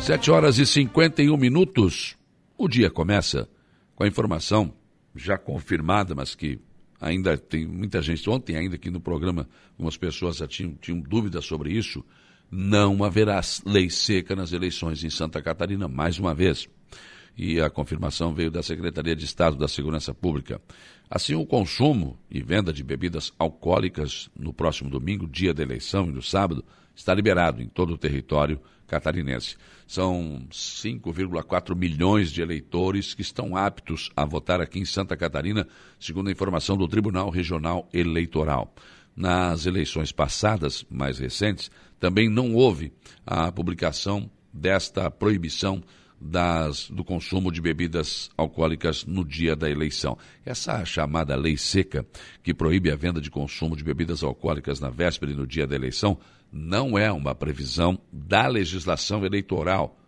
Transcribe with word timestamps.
Sete 0.00 0.30
horas 0.30 0.58
e 0.58 0.64
51 0.64 1.36
minutos. 1.36 2.16
O 2.56 2.66
dia 2.66 2.90
começa 2.90 3.48
com 3.94 4.04
a 4.04 4.08
informação 4.08 4.72
já 5.14 5.36
confirmada, 5.36 6.14
mas 6.14 6.34
que 6.34 6.58
ainda 7.00 7.36
tem 7.36 7.66
muita 7.66 8.00
gente. 8.00 8.28
Ontem, 8.30 8.56
ainda 8.56 8.76
aqui 8.76 8.90
no 8.90 9.00
programa, 9.00 9.48
algumas 9.72 9.96
pessoas 9.96 10.36
já 10.36 10.46
tinham, 10.46 10.74
tinham 10.80 11.00
dúvidas 11.00 11.44
sobre 11.44 11.72
isso. 11.72 12.04
Não 12.50 13.04
haverá 13.04 13.40
lei 13.66 13.90
seca 13.90 14.34
nas 14.34 14.52
eleições 14.52 15.04
em 15.04 15.10
Santa 15.10 15.42
Catarina, 15.42 15.86
mais 15.86 16.18
uma 16.18 16.34
vez. 16.34 16.68
E 17.36 17.60
a 17.60 17.68
confirmação 17.68 18.34
veio 18.34 18.50
da 18.50 18.62
Secretaria 18.62 19.14
de 19.14 19.24
Estado 19.24 19.56
da 19.56 19.68
Segurança 19.68 20.14
Pública. 20.14 20.60
Assim, 21.10 21.34
o 21.34 21.46
consumo 21.46 22.18
e 22.30 22.42
venda 22.42 22.72
de 22.72 22.84
bebidas 22.84 23.32
alcoólicas 23.38 24.28
no 24.38 24.52
próximo 24.52 24.90
domingo, 24.90 25.26
dia 25.26 25.54
da 25.54 25.62
eleição 25.62 26.06
e 26.06 26.12
no 26.12 26.22
sábado, 26.22 26.62
está 26.94 27.14
liberado 27.14 27.62
em 27.62 27.68
todo 27.68 27.94
o 27.94 27.98
território 27.98 28.60
catarinense. 28.86 29.56
São 29.86 30.46
5,4 30.50 31.74
milhões 31.74 32.30
de 32.30 32.42
eleitores 32.42 33.14
que 33.14 33.22
estão 33.22 33.56
aptos 33.56 34.10
a 34.14 34.24
votar 34.24 34.60
aqui 34.60 34.80
em 34.80 34.84
Santa 34.84 35.16
Catarina, 35.16 35.66
segundo 35.98 36.28
a 36.28 36.32
informação 36.32 36.76
do 36.76 36.86
Tribunal 36.86 37.30
Regional 37.30 37.88
Eleitoral. 37.92 38.74
Nas 39.16 39.64
eleições 39.64 40.12
passadas, 40.12 40.84
mais 40.90 41.18
recentes, 41.18 41.70
também 41.98 42.28
não 42.28 42.54
houve 42.54 42.92
a 43.26 43.50
publicação 43.50 44.30
desta 44.52 45.10
proibição 45.10 45.82
das, 46.20 46.90
do 46.90 47.04
consumo 47.04 47.52
de 47.52 47.60
bebidas 47.60 48.30
alcoólicas 48.36 49.04
no 49.04 49.24
dia 49.24 49.54
da 49.54 49.70
eleição. 49.70 50.18
Essa 50.44 50.84
chamada 50.84 51.36
lei 51.36 51.56
seca, 51.56 52.04
que 52.42 52.52
proíbe 52.52 52.90
a 52.90 52.96
venda 52.96 53.20
de 53.20 53.30
consumo 53.30 53.76
de 53.76 53.84
bebidas 53.84 54.22
alcoólicas 54.22 54.80
na 54.80 54.90
véspera 54.90 55.32
e 55.32 55.34
no 55.34 55.46
dia 55.46 55.66
da 55.66 55.76
eleição, 55.76 56.18
não 56.52 56.98
é 56.98 57.12
uma 57.12 57.34
previsão 57.34 57.98
da 58.12 58.46
legislação 58.46 59.24
eleitoral, 59.24 59.98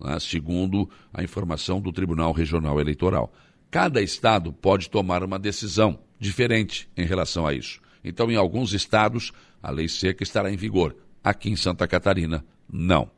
né, 0.00 0.18
segundo 0.18 0.88
a 1.12 1.22
informação 1.22 1.80
do 1.80 1.92
Tribunal 1.92 2.32
Regional 2.32 2.80
Eleitoral. 2.80 3.32
Cada 3.70 4.02
estado 4.02 4.52
pode 4.52 4.90
tomar 4.90 5.22
uma 5.22 5.38
decisão 5.38 5.98
diferente 6.18 6.88
em 6.96 7.04
relação 7.04 7.46
a 7.46 7.54
isso. 7.54 7.80
Então, 8.02 8.30
em 8.30 8.36
alguns 8.36 8.72
estados, 8.72 9.32
a 9.62 9.70
lei 9.70 9.88
seca 9.88 10.22
estará 10.22 10.50
em 10.50 10.56
vigor. 10.56 10.96
Aqui 11.22 11.50
em 11.50 11.56
Santa 11.56 11.86
Catarina, 11.86 12.44
não. 12.68 13.10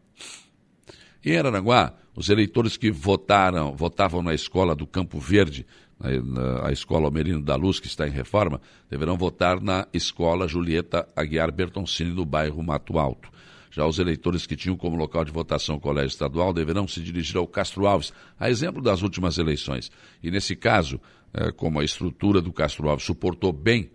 Em 1.25 1.37
Aranaguá, 1.39 1.95
os 2.15 2.29
eleitores 2.29 2.77
que 2.77 2.91
votaram, 2.91 3.75
votavam 3.75 4.23
na 4.23 4.35
escola 4.35 4.75
do 4.75 4.87
Campo 4.87 5.19
Verde, 5.19 5.67
na, 5.99 6.67
a 6.67 6.73
escola 6.73 7.07
Almerino 7.07 7.43
da 7.43 7.55
Luz, 7.55 7.79
que 7.79 7.87
está 7.87 8.07
em 8.07 8.11
reforma, 8.11 8.61
deverão 8.91 9.17
votar 9.17 9.61
na 9.61 9.87
escola 9.93 10.49
Julieta 10.49 11.09
Aguiar 11.15 11.53
Bertoncini, 11.53 12.13
no 12.13 12.25
bairro 12.25 12.63
Mato 12.63 12.99
Alto. 12.99 13.31
Já 13.71 13.87
os 13.87 13.99
eleitores 13.99 14.47
que 14.47 14.55
tinham 14.55 14.77
como 14.77 14.97
local 14.97 15.25
de 15.25 15.33
votação 15.33 15.77
o 15.77 15.81
colégio 15.81 16.09
estadual 16.09 16.53
deverão 16.53 16.87
se 16.87 17.01
dirigir 17.01 17.39
ao 17.39 17.47
Castro 17.47 17.87
Alves, 17.87 18.13
a 18.39 18.51
exemplo 18.51 18.83
das 18.83 19.01
últimas 19.01 19.39
eleições. 19.39 19.91
E 20.23 20.31
nesse 20.31 20.55
caso, 20.55 21.01
é, 21.33 21.51
como 21.51 21.81
a 21.81 21.85
estrutura 21.85 22.43
do 22.43 22.53
Castro 22.53 22.89
Alves 22.91 23.07
suportou 23.07 23.51
bem 23.51 23.91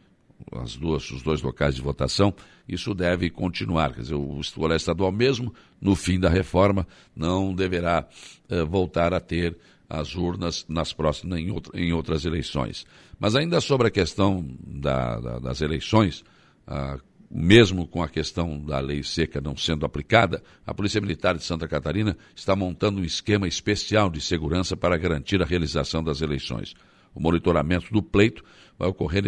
as 0.51 0.75
duas, 0.75 1.09
os 1.11 1.21
dois 1.21 1.41
locais 1.41 1.75
de 1.75 1.81
votação, 1.81 2.33
isso 2.67 2.93
deve 2.93 3.29
continuar. 3.29 3.93
Quer 3.93 4.01
dizer, 4.01 4.15
o 4.15 4.39
colégio 4.53 4.77
estadual, 4.77 5.11
mesmo 5.11 5.53
no 5.81 5.95
fim 5.95 6.19
da 6.19 6.29
reforma, 6.29 6.87
não 7.15 7.53
deverá 7.53 8.07
é, 8.49 8.63
voltar 8.63 9.13
a 9.13 9.19
ter 9.19 9.57
as 9.89 10.15
urnas 10.15 10.65
nas 10.67 10.91
próximas, 10.91 11.39
em, 11.39 11.53
em 11.73 11.93
outras 11.93 12.25
eleições. 12.25 12.85
Mas 13.19 13.35
ainda 13.35 13.61
sobre 13.61 13.87
a 13.87 13.91
questão 13.91 14.45
da, 14.61 15.19
da, 15.19 15.39
das 15.39 15.61
eleições, 15.61 16.23
ah, 16.67 16.99
mesmo 17.29 17.87
com 17.87 18.01
a 18.01 18.07
questão 18.07 18.59
da 18.59 18.79
lei 18.79 19.03
seca 19.03 19.41
não 19.41 19.55
sendo 19.55 19.85
aplicada, 19.85 20.43
a 20.65 20.73
Polícia 20.73 21.01
Militar 21.01 21.35
de 21.35 21.43
Santa 21.43 21.67
Catarina 21.67 22.17
está 22.35 22.55
montando 22.55 23.01
um 23.01 23.03
esquema 23.03 23.47
especial 23.47 24.09
de 24.09 24.21
segurança 24.21 24.75
para 24.75 24.97
garantir 24.97 25.41
a 25.41 25.45
realização 25.45 26.03
das 26.03 26.21
eleições. 26.21 26.73
O 27.17 27.19
monitoramento 27.19 27.91
do 27.91 28.03
pleito 28.03 28.43
vai 28.77 28.87
ocorrer 28.87 29.23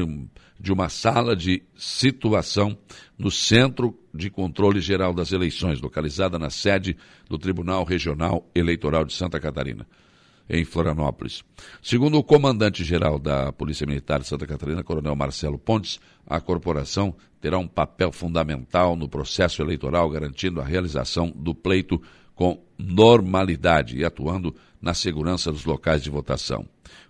de 0.59 0.71
uma 0.71 0.89
sala 0.89 1.35
de 1.35 1.63
situação 1.75 2.77
no 3.17 3.31
Centro 3.31 3.97
de 4.13 4.29
Controle 4.29 4.79
Geral 4.79 5.11
das 5.11 5.31
Eleições, 5.31 5.81
localizada 5.81 6.38
na 6.38 6.51
sede 6.51 6.95
do 7.28 7.39
Tribunal 7.39 7.83
Regional 7.83 8.47
Eleitoral 8.53 9.03
de 9.03 9.13
Santa 9.13 9.39
Catarina 9.39 9.88
em 10.47 10.63
Florianópolis. 10.63 11.44
Segundo 11.81 12.19
o 12.19 12.23
comandante-geral 12.23 13.17
da 13.17 13.51
Polícia 13.51 13.88
Militar 13.88 14.19
de 14.19 14.28
Santa 14.28 14.45
Catarina, 14.45 14.83
Coronel 14.83 15.16
Marcelo 15.16 15.57
Pontes, 15.57 15.99
a 16.28 16.39
corporação 16.39 17.16
terá 17.41 17.57
um 17.57 17.67
papel 17.67 18.11
fundamental 18.11 18.95
no 18.95 19.09
processo 19.09 19.63
eleitoral, 19.63 20.07
garantindo 20.11 20.61
a 20.61 20.63
realização 20.63 21.33
do 21.35 21.55
pleito 21.55 21.99
com 22.35 22.63
normalidade 22.78 23.97
e 23.97 24.05
atuando 24.05 24.55
na 24.79 24.94
segurança 24.94 25.51
dos 25.51 25.66
locais 25.66 26.03
de 26.03 26.09
votação. 26.11 26.67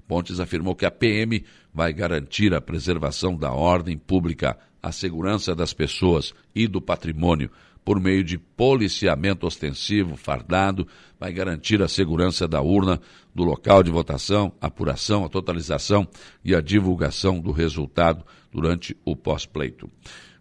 Pontes 0.07 0.39
afirmou 0.39 0.75
que 0.75 0.85
a 0.85 0.91
PM 0.91 1.43
vai 1.73 1.93
garantir 1.93 2.53
a 2.53 2.61
preservação 2.61 3.35
da 3.35 3.51
ordem 3.51 3.97
pública, 3.97 4.57
a 4.81 4.91
segurança 4.91 5.55
das 5.55 5.73
pessoas 5.73 6.33
e 6.55 6.67
do 6.67 6.81
patrimônio, 6.81 7.49
por 7.83 7.99
meio 7.99 8.23
de 8.23 8.37
policiamento 8.37 9.47
ostensivo, 9.47 10.15
fardado, 10.15 10.87
vai 11.19 11.33
garantir 11.33 11.81
a 11.81 11.87
segurança 11.87 12.47
da 12.47 12.61
urna, 12.61 13.01
do 13.33 13.43
local 13.43 13.81
de 13.81 13.89
votação, 13.89 14.53
apuração, 14.61 15.25
a 15.25 15.29
totalização 15.29 16.07
e 16.43 16.53
a 16.53 16.61
divulgação 16.61 17.39
do 17.39 17.51
resultado 17.51 18.23
durante 18.51 18.95
o 19.03 19.15
pós-pleito. 19.15 19.89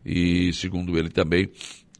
E, 0.04 0.52
segundo 0.52 0.98
ele 0.98 1.08
também, 1.08 1.50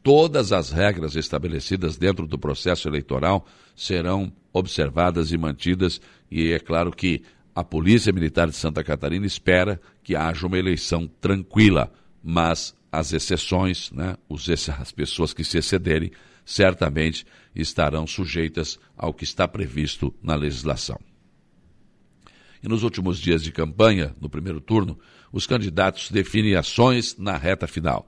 todas 0.03 0.51
as 0.51 0.71
regras 0.71 1.15
estabelecidas 1.15 1.97
dentro 1.97 2.27
do 2.27 2.37
processo 2.37 2.87
eleitoral 2.87 3.45
serão 3.75 4.31
observadas 4.51 5.31
e 5.31 5.37
mantidas, 5.37 6.01
e 6.31 6.51
é 6.51 6.59
claro 6.59 6.91
que 6.91 7.23
a 7.55 7.63
Polícia 7.63 8.13
Militar 8.13 8.47
de 8.47 8.55
Santa 8.55 8.83
Catarina 8.83 9.25
espera 9.25 9.81
que 10.03 10.15
haja 10.15 10.47
uma 10.47 10.57
eleição 10.57 11.07
tranquila, 11.19 11.91
mas 12.23 12.75
as 12.91 13.13
exceções, 13.13 13.91
né, 13.91 14.15
os, 14.27 14.47
as 14.69 14.91
pessoas 14.91 15.33
que 15.33 15.43
se 15.43 15.57
excederem, 15.57 16.11
certamente 16.45 17.25
estarão 17.55 18.07
sujeitas 18.07 18.79
ao 18.97 19.13
que 19.13 19.23
está 19.23 19.47
previsto 19.47 20.13
na 20.21 20.35
legislação. 20.35 20.99
E 22.61 22.67
nos 22.67 22.83
últimos 22.83 23.19
dias 23.19 23.43
de 23.43 23.51
campanha, 23.51 24.15
no 24.19 24.29
primeiro 24.29 24.59
turno, 24.59 24.99
os 25.31 25.47
candidatos 25.47 26.09
definem 26.11 26.55
ações 26.55 27.15
na 27.17 27.37
reta 27.37 27.67
final. 27.67 28.07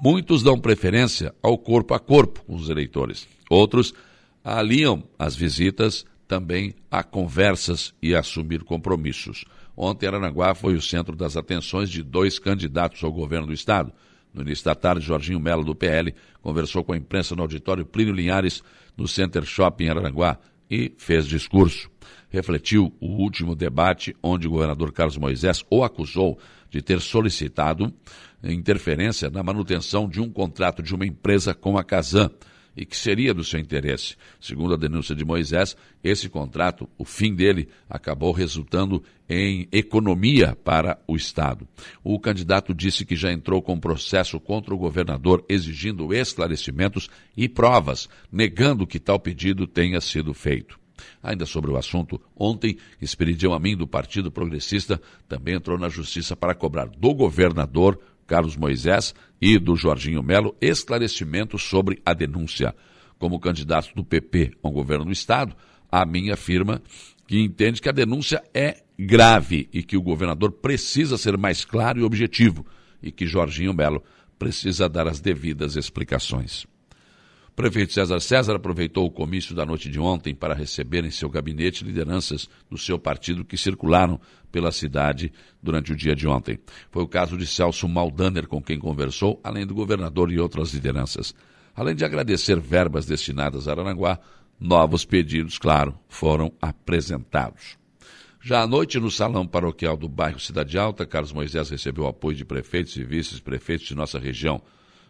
Muitos 0.00 0.42
dão 0.42 0.58
preferência 0.58 1.34
ao 1.42 1.56
corpo 1.56 1.94
a 1.94 2.00
corpo 2.00 2.42
com 2.44 2.56
os 2.56 2.68
eleitores. 2.68 3.28
Outros 3.48 3.94
aliam 4.42 5.04
as 5.18 5.36
visitas 5.36 6.04
também 6.34 6.74
a 6.90 7.04
conversas 7.04 7.94
e 8.02 8.12
assumir 8.12 8.64
compromissos. 8.64 9.44
Ontem, 9.76 10.08
Aranaguá 10.08 10.52
foi 10.52 10.74
o 10.74 10.82
centro 10.82 11.14
das 11.14 11.36
atenções 11.36 11.88
de 11.88 12.02
dois 12.02 12.40
candidatos 12.40 13.04
ao 13.04 13.12
governo 13.12 13.46
do 13.46 13.52
Estado. 13.52 13.92
No 14.32 14.42
início 14.42 14.64
da 14.64 14.74
tarde, 14.74 15.06
Jorginho 15.06 15.38
Melo, 15.38 15.62
do 15.62 15.76
PL, 15.76 16.12
conversou 16.42 16.82
com 16.82 16.92
a 16.92 16.96
imprensa 16.96 17.36
no 17.36 17.42
auditório 17.42 17.86
Plínio 17.86 18.12
Linhares, 18.12 18.64
no 18.96 19.06
Center 19.06 19.44
Shopping 19.44 19.84
em 19.84 19.90
Aranguá, 19.90 20.36
e 20.68 20.92
fez 20.98 21.24
discurso. 21.24 21.88
Refletiu 22.30 22.92
o 22.98 23.06
último 23.06 23.54
debate 23.54 24.16
onde 24.20 24.48
o 24.48 24.50
governador 24.50 24.90
Carlos 24.90 25.16
Moisés 25.16 25.64
o 25.70 25.84
acusou 25.84 26.36
de 26.68 26.82
ter 26.82 27.00
solicitado 27.00 27.94
interferência 28.42 29.30
na 29.30 29.40
manutenção 29.40 30.08
de 30.08 30.20
um 30.20 30.28
contrato 30.28 30.82
de 30.82 30.92
uma 30.96 31.06
empresa 31.06 31.54
com 31.54 31.78
a 31.78 31.84
Casan 31.84 32.28
e 32.76 32.84
que 32.84 32.96
seria 32.96 33.32
do 33.32 33.44
seu 33.44 33.60
interesse. 33.60 34.16
Segundo 34.40 34.74
a 34.74 34.76
denúncia 34.76 35.14
de 35.14 35.24
Moisés, 35.24 35.76
esse 36.02 36.28
contrato, 36.28 36.88
o 36.98 37.04
fim 37.04 37.34
dele, 37.34 37.68
acabou 37.88 38.32
resultando 38.32 39.02
em 39.28 39.68
economia 39.72 40.56
para 40.64 40.98
o 41.06 41.16
Estado. 41.16 41.66
O 42.02 42.18
candidato 42.18 42.74
disse 42.74 43.04
que 43.04 43.16
já 43.16 43.32
entrou 43.32 43.62
com 43.62 43.78
processo 43.78 44.38
contra 44.38 44.74
o 44.74 44.78
governador 44.78 45.44
exigindo 45.48 46.12
esclarecimentos 46.12 47.08
e 47.36 47.48
provas, 47.48 48.08
negando 48.30 48.86
que 48.86 48.98
tal 48.98 49.18
pedido 49.18 49.66
tenha 49.66 50.00
sido 50.00 50.34
feito. 50.34 50.78
Ainda 51.22 51.46
sobre 51.46 51.70
o 51.70 51.76
assunto, 51.76 52.20
ontem, 52.36 52.76
Esperidião 53.00 53.52
Amin, 53.52 53.76
do 53.76 53.86
Partido 53.86 54.30
Progressista, 54.30 55.00
também 55.28 55.54
entrou 55.54 55.78
na 55.78 55.88
justiça 55.88 56.36
para 56.36 56.54
cobrar 56.54 56.86
do 56.86 57.14
governador 57.14 57.98
Carlos 58.26 58.56
Moisés 58.56 59.14
e 59.40 59.58
do 59.58 59.76
Jorginho 59.76 60.22
Melo 60.22 60.56
esclarecimentos 60.60 61.62
sobre 61.62 62.00
a 62.04 62.14
denúncia. 62.14 62.74
Como 63.18 63.40
candidato 63.40 63.94
do 63.94 64.04
PP 64.04 64.52
ao 64.62 64.70
governo 64.70 65.04
do 65.04 65.12
Estado, 65.12 65.54
a 65.90 66.04
minha 66.04 66.34
afirma 66.34 66.82
que 67.26 67.40
entende 67.40 67.80
que 67.80 67.88
a 67.88 67.92
denúncia 67.92 68.42
é 68.52 68.82
grave 68.98 69.68
e 69.72 69.82
que 69.82 69.96
o 69.96 70.02
governador 70.02 70.52
precisa 70.52 71.16
ser 71.16 71.36
mais 71.36 71.64
claro 71.64 72.00
e 72.00 72.02
objetivo 72.02 72.66
e 73.02 73.10
que 73.10 73.26
Jorginho 73.26 73.74
Melo 73.74 74.02
precisa 74.38 74.88
dar 74.88 75.06
as 75.06 75.20
devidas 75.20 75.76
explicações. 75.76 76.66
Prefeito 77.56 77.92
César 77.92 78.20
César 78.20 78.56
aproveitou 78.56 79.06
o 79.06 79.10
comício 79.10 79.54
da 79.54 79.64
noite 79.64 79.88
de 79.88 80.00
ontem 80.00 80.34
para 80.34 80.54
receber 80.54 81.04
em 81.04 81.10
seu 81.10 81.28
gabinete 81.28 81.84
lideranças 81.84 82.48
do 82.68 82.76
seu 82.76 82.98
partido 82.98 83.44
que 83.44 83.56
circularam 83.56 84.20
pela 84.50 84.72
cidade 84.72 85.32
durante 85.62 85.92
o 85.92 85.96
dia 85.96 86.16
de 86.16 86.26
ontem. 86.26 86.58
Foi 86.90 87.02
o 87.02 87.08
caso 87.08 87.36
de 87.38 87.46
Celso 87.46 87.88
Maldaner, 87.88 88.48
com 88.48 88.60
quem 88.60 88.78
conversou, 88.78 89.40
além 89.42 89.64
do 89.64 89.74
governador 89.74 90.32
e 90.32 90.38
outras 90.38 90.74
lideranças. 90.74 91.34
Além 91.76 91.94
de 91.94 92.04
agradecer 92.04 92.58
verbas 92.58 93.06
destinadas 93.06 93.68
a 93.68 93.72
Aranaguá, 93.72 94.18
Novos 94.58 95.04
pedidos, 95.04 95.58
claro, 95.58 95.98
foram 96.08 96.52
apresentados. 96.62 97.76
Já 98.40 98.62
à 98.62 98.66
noite, 98.66 99.00
no 99.00 99.10
salão 99.10 99.46
paroquial 99.46 99.96
do 99.96 100.08
bairro 100.08 100.38
Cidade 100.38 100.78
Alta, 100.78 101.04
Carlos 101.04 101.32
Moisés 101.32 101.70
recebeu 101.70 102.06
apoio 102.06 102.36
de 102.36 102.44
prefeitos 102.44 102.96
e 102.96 103.04
vice-prefeitos 103.04 103.86
de 103.86 103.94
nossa 103.94 104.18
região, 104.18 104.62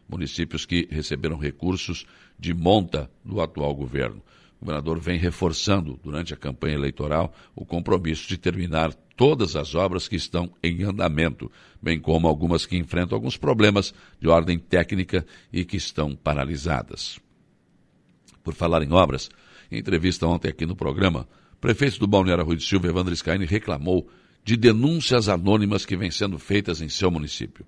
municípios 0.08 0.64
que 0.64 0.88
receberam 0.90 1.36
recursos 1.36 2.06
de 2.38 2.52
monta 2.54 3.10
do 3.24 3.40
atual 3.40 3.74
governo. 3.74 4.22
O 4.60 4.64
governador 4.64 4.98
vem 4.98 5.18
reforçando, 5.18 5.98
durante 6.02 6.32
a 6.32 6.36
campanha 6.36 6.74
eleitoral, 6.74 7.34
o 7.54 7.66
compromisso 7.66 8.28
de 8.28 8.38
terminar 8.38 8.94
todas 9.16 9.56
as 9.56 9.74
obras 9.74 10.08
que 10.08 10.16
estão 10.16 10.50
em 10.62 10.82
andamento, 10.82 11.50
bem 11.80 12.00
como 12.00 12.26
algumas 12.26 12.66
que 12.66 12.76
enfrentam 12.76 13.16
alguns 13.16 13.36
problemas 13.36 13.94
de 14.20 14.28
ordem 14.28 14.58
técnica 14.58 15.26
e 15.52 15.64
que 15.64 15.76
estão 15.76 16.16
paralisadas. 16.16 17.18
Por 18.42 18.54
falar 18.54 18.82
em 18.82 18.92
obras, 18.92 19.30
em 19.70 19.78
entrevista 19.78 20.26
ontem 20.26 20.48
aqui 20.48 20.66
no 20.66 20.76
programa, 20.76 21.28
o 21.52 21.56
prefeito 21.56 21.98
do 21.98 22.06
Balneário 22.06 22.44
Rui 22.44 22.56
de 22.56 22.64
Silva, 22.64 22.88
Evandro 22.88 23.14
Scaini, 23.14 23.46
reclamou 23.46 24.08
de 24.44 24.56
denúncias 24.56 25.28
anônimas 25.28 25.86
que 25.86 25.96
vêm 25.96 26.10
sendo 26.10 26.38
feitas 26.38 26.82
em 26.82 26.88
seu 26.88 27.10
município. 27.10 27.64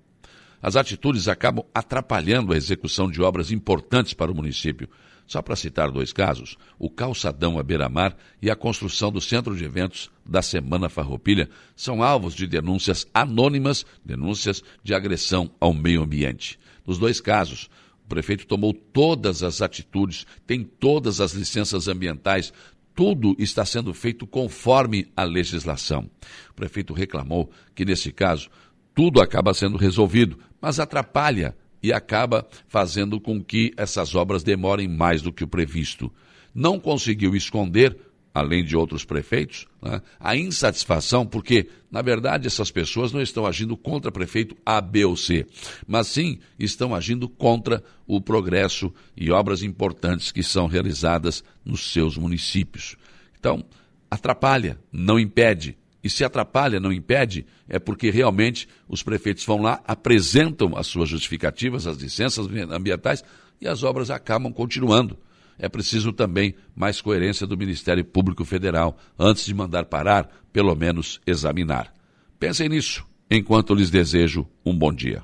As 0.61 0.75
atitudes 0.75 1.27
acabam 1.27 1.65
atrapalhando 1.73 2.53
a 2.53 2.57
execução 2.57 3.09
de 3.09 3.21
obras 3.21 3.51
importantes 3.51 4.13
para 4.13 4.31
o 4.31 4.35
município. 4.35 4.89
Só 5.27 5.41
para 5.41 5.57
citar 5.57 5.91
dois 5.91 6.13
casos, 6.13 6.57
o 6.79 6.89
calçadão 6.89 7.59
à 7.59 7.63
beira-mar 7.63 8.15
e 8.41 8.49
a 8.49 8.55
construção 8.55 9.11
do 9.11 9.19
centro 9.19 9.55
de 9.55 9.65
eventos 9.65 10.09
da 10.25 10.41
Semana 10.41 10.87
Farroupilha 10.87 11.49
são 11.75 12.01
alvos 12.01 12.33
de 12.33 12.47
denúncias 12.47 13.05
anônimas, 13.13 13.85
denúncias 14.05 14.63
de 14.81 14.93
agressão 14.93 15.51
ao 15.59 15.73
meio 15.73 16.01
ambiente. 16.01 16.57
Nos 16.85 16.97
dois 16.97 17.19
casos, 17.19 17.69
o 18.05 18.07
prefeito 18.07 18.47
tomou 18.47 18.73
todas 18.73 19.43
as 19.43 19.61
atitudes, 19.61 20.25
tem 20.45 20.63
todas 20.63 21.19
as 21.19 21.33
licenças 21.33 21.89
ambientais, 21.89 22.53
tudo 22.95 23.35
está 23.37 23.65
sendo 23.65 23.93
feito 23.93 24.25
conforme 24.25 25.11
a 25.15 25.25
legislação. 25.25 26.09
O 26.49 26.53
prefeito 26.53 26.93
reclamou 26.93 27.51
que, 27.75 27.83
nesse 27.83 28.13
caso, 28.13 28.49
tudo 28.97 29.21
acaba 29.21 29.53
sendo 29.53 29.77
resolvido, 29.77 30.39
mas 30.59 30.79
atrapalha 30.79 31.55
e 31.83 31.93
acaba 31.93 32.47
fazendo 32.67 33.21
com 33.21 33.39
que 33.39 33.71
essas 33.77 34.15
obras 34.15 34.41
demorem 34.41 34.87
mais 34.87 35.21
do 35.21 35.31
que 35.31 35.43
o 35.43 35.47
previsto. 35.47 36.11
Não 36.51 36.79
conseguiu 36.79 37.35
esconder, 37.35 37.95
além 38.33 38.65
de 38.65 38.75
outros 38.75 39.05
prefeitos, 39.05 39.67
né, 39.83 40.01
a 40.19 40.35
insatisfação, 40.35 41.27
porque, 41.27 41.69
na 41.91 42.01
verdade, 42.01 42.47
essas 42.47 42.71
pessoas 42.71 43.11
não 43.11 43.21
estão 43.21 43.45
agindo 43.45 43.77
contra 43.77 44.11
prefeito 44.11 44.57
A, 44.65 44.81
B 44.81 45.05
ou 45.05 45.15
C, 45.15 45.45
mas 45.87 46.07
sim 46.07 46.39
estão 46.57 46.95
agindo 46.95 47.29
contra 47.29 47.83
o 48.07 48.19
progresso 48.19 48.91
e 49.15 49.29
obras 49.29 49.61
importantes 49.61 50.31
que 50.31 50.41
são 50.41 50.65
realizadas 50.65 51.43
nos 51.63 51.91
seus 51.93 52.17
municípios. 52.17 52.95
Então, 53.39 53.63
atrapalha, 54.09 54.79
não 54.91 55.19
impede, 55.19 55.76
e 56.03 56.09
se 56.09 56.23
atrapalha, 56.23 56.79
não 56.79 56.91
impede, 56.91 57.45
é 57.67 57.79
porque 57.79 58.09
realmente 58.09 58.67
os 58.87 59.03
prefeitos 59.03 59.45
vão 59.45 59.61
lá, 59.61 59.81
apresentam 59.85 60.77
as 60.77 60.87
suas 60.87 61.09
justificativas, 61.09 61.87
as 61.87 61.97
licenças 61.97 62.47
ambientais 62.69 63.23
e 63.59 63.67
as 63.67 63.83
obras 63.83 64.09
acabam 64.09 64.51
continuando. 64.53 65.17
É 65.59 65.67
preciso 65.67 66.13
também 66.13 66.55
mais 66.75 67.01
coerência 67.01 67.47
do 67.47 67.57
Ministério 67.57 68.05
Público 68.05 68.45
Federal, 68.45 68.97
antes 69.17 69.45
de 69.45 69.53
mandar 69.53 69.85
parar, 69.85 70.29
pelo 70.53 70.73
menos 70.75 71.19
examinar. 71.25 71.91
Pensem 72.39 72.69
nisso, 72.69 73.03
enquanto 73.29 73.73
lhes 73.73 73.89
desejo 73.89 74.47
um 74.63 74.77
bom 74.77 74.93
dia. 74.93 75.23